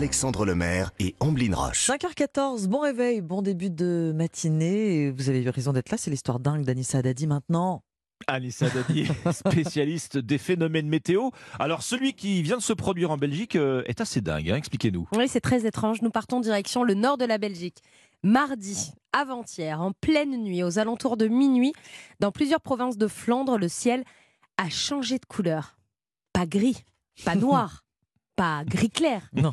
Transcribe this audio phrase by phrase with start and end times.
[0.00, 1.90] Alexandre Lemaire et Amblin Roche.
[1.90, 5.10] 5h14, bon réveil, bon début de matinée.
[5.10, 7.82] Vous avez eu raison d'être là, c'est l'histoire dingue d'Anissa Dadi maintenant.
[8.26, 11.28] Anissa Dadi, spécialiste des phénomènes météo.
[11.58, 15.06] Alors, celui qui vient de se produire en Belgique euh, est assez dingue, hein, expliquez-nous.
[15.14, 16.00] Oui, c'est très étrange.
[16.00, 17.82] Nous partons direction le nord de la Belgique.
[18.22, 21.74] Mardi, avant-hier, en pleine nuit, aux alentours de minuit,
[22.20, 24.04] dans plusieurs provinces de Flandre, le ciel
[24.56, 25.76] a changé de couleur.
[26.32, 26.84] Pas gris,
[27.26, 27.84] pas noir,
[28.34, 29.28] pas gris clair.
[29.34, 29.52] Non.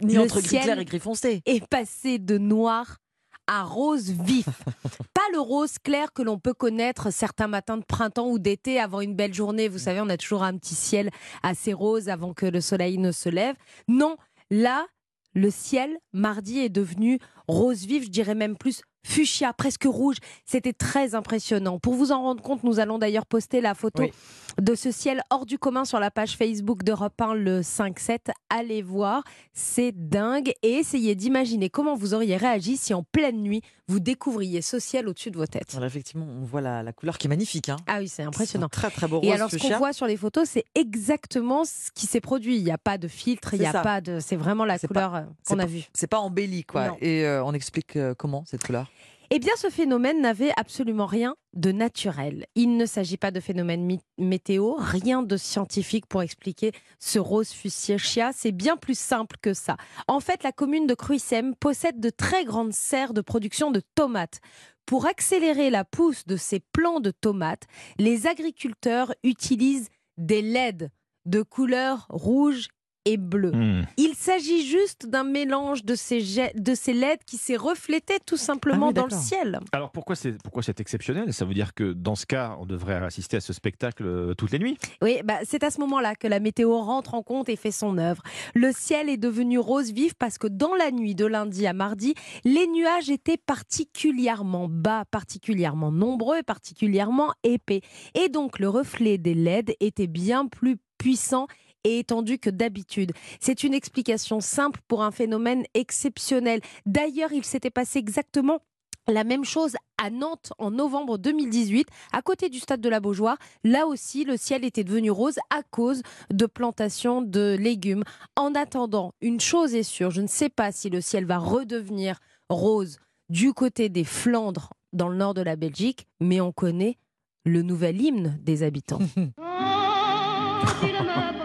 [0.00, 1.42] Ni Le entre gris ciel clair et gris foncé.
[1.46, 2.98] Est passé de noir
[3.46, 4.46] à rose vif.
[5.14, 9.00] Pas le rose clair que l'on peut connaître certains matins de printemps ou d'été avant
[9.00, 9.68] une belle journée.
[9.68, 11.10] Vous savez, on a toujours un petit ciel
[11.42, 13.56] assez rose avant que le soleil ne se lève.
[13.88, 14.16] Non,
[14.50, 14.86] là,
[15.34, 20.16] le ciel, mardi, est devenu rose vif, je dirais même plus fuchsia, presque rouge.
[20.44, 21.78] C'était très impressionnant.
[21.78, 24.12] Pour vous en rendre compte, nous allons d'ailleurs poster la photo Oui.
[24.60, 28.18] de ce ciel hors du commun sur la page Facebook d'Europe 1 le 5-7.
[28.50, 30.52] Allez voir, c'est dingue.
[30.62, 35.08] Et essayez d'imaginer comment vous auriez réagi si en pleine nuit, vous découvriez ce ciel
[35.08, 35.76] au-dessus de vos têtes.
[35.82, 37.68] Effectivement, on voit la, la couleur qui est magnifique.
[37.70, 37.76] Hein.
[37.88, 38.68] Ah oui, c'est impressionnant.
[38.68, 41.90] Très très beau rose Et alors, ce qu'on voit sur les photos, c'est exactement ce
[41.94, 42.56] qui s'est produit.
[42.56, 43.80] Il n'y a pas de filtre, il C'est n'y a ça.
[43.82, 44.20] pas de.
[44.20, 45.82] C'est vraiment la couleur euh, qu'on a vue.
[45.92, 46.88] C'est pas embelli quoi.
[46.88, 46.96] Non.
[47.00, 48.90] Et euh, on explique euh, comment cette couleur?
[49.32, 52.46] Eh bien, ce phénomène n'avait absolument rien de naturel.
[52.56, 58.32] Il ne s'agit pas de phénomène météo, rien de scientifique pour expliquer ce rose fuchsia.
[58.34, 59.76] C'est bien plus simple que ça.
[60.08, 64.40] En fait, la commune de Cruissem possède de très grandes serres de production de tomates.
[64.84, 70.90] Pour accélérer la pousse de ces plants de tomates, les agriculteurs utilisent des LED
[71.24, 72.66] de couleur rouge
[73.10, 73.50] et bleue.
[73.52, 73.84] Hmm.
[73.96, 78.36] Il s'agit juste d'un mélange de ces, jets- de ces LED qui s'est reflété tout
[78.36, 79.58] simplement Ah oui, dans le ciel.
[79.72, 81.32] Alors, pourquoi c'est pourquoi c'est exceptionnel?
[81.32, 84.52] Ça veut dire que dans ce cas, on devrait assister à ce spectacle euh, toutes
[84.52, 84.76] les nuits?
[85.02, 87.98] Oui, bah, c'est à ce moment-là que la météo rentre en compte et fait son
[87.98, 88.22] œuvre.
[88.54, 92.14] Le ciel est devenu rose vif parce que dans la nuit de lundi à mardi,
[92.44, 93.38] les nuages étaient
[93.80, 97.80] particulièrement bas, particulièrement nombreux et particulièrement épais.
[98.14, 101.46] Et donc le reflet des LED était bien plus puissant
[101.84, 103.12] et étendu que d'habitude.
[103.40, 106.60] C'est une explication simple pour un phénomène exceptionnel.
[106.86, 108.60] D'ailleurs, il s'était passé exactement
[109.08, 113.36] la même chose à Nantes en novembre 2018, à côté du stade de la Beaujoire.
[113.64, 116.02] Là aussi, le ciel était devenu rose à cause
[116.32, 118.04] de plantations de légumes.
[118.36, 122.18] En attendant, une chose est sûre, je ne sais pas si le ciel va redevenir
[122.48, 122.98] rose
[123.28, 126.98] du côté des Flandres, dans le nord de la Belgique, mais on connaît
[127.44, 129.00] le nouvel hymne des habitants.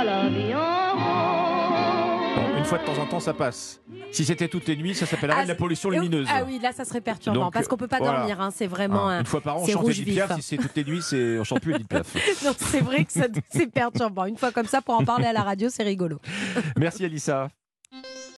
[0.00, 0.96] je vois la vie en
[2.36, 2.58] Bon, rose.
[2.58, 3.80] Une fois de temps en temps, ça passe.
[4.10, 6.26] Si c'était toutes les nuits, ça s'appellerait Ah, de la pollution lumineuse.
[6.30, 8.18] Ah oui, là, ça serait perturbant, Donc, parce qu'on peut pas voilà.
[8.20, 8.40] dormir.
[8.40, 9.08] hein, c'est vraiment.
[9.08, 10.34] Hein, un- Une fois par an, on chante Edith Piaf.
[10.36, 12.06] Si c'est toutes les nuits, c'est on chante plus Edith Piaf.
[12.44, 13.12] Non, c'est vrai que
[13.50, 14.24] c'est perturbant.
[14.26, 16.20] Une fois comme ça, pour en parler à la radio, c'est rigolo.
[16.78, 17.48] Merci Alissa.